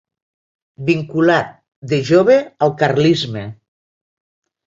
[0.85, 1.51] Vinculat
[1.91, 3.43] de jove al carlisme.